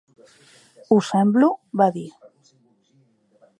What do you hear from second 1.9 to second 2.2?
dir.